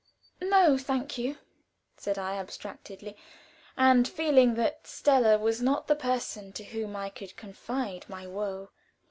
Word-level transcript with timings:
"No, 0.41 0.79
thank 0.79 1.19
you," 1.19 1.37
said 1.95 2.17
I, 2.17 2.35
abstractedly, 2.39 3.15
and 3.77 4.07
feeling 4.07 4.55
that 4.55 4.87
Stella 4.87 5.37
was 5.37 5.61
not 5.61 5.85
the 5.85 5.95
person 5.95 6.51
to 6.53 6.63
whom 6.63 6.95
I 6.95 7.11
could 7.11 7.37
confide 7.37 8.09
my 8.09 8.25
woe. 8.25 8.69